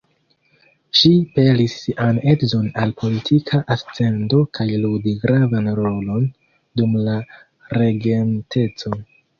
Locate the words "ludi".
4.87-5.17